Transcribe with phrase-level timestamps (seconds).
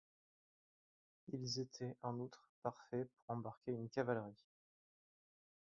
[1.31, 4.47] Ils étaient en outre parfaits pour embarquer une cavalerie.